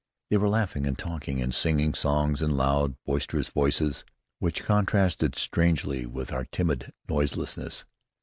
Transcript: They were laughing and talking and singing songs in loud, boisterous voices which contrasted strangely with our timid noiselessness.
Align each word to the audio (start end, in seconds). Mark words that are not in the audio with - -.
They 0.31 0.37
were 0.37 0.49
laughing 0.49 0.87
and 0.87 0.97
talking 0.97 1.43
and 1.43 1.53
singing 1.53 1.93
songs 1.93 2.41
in 2.41 2.57
loud, 2.57 2.95
boisterous 3.05 3.49
voices 3.49 4.03
which 4.39 4.63
contrasted 4.63 5.35
strangely 5.35 6.07
with 6.07 6.33
our 6.33 6.45
timid 6.45 6.91
noiselessness. 7.07 7.85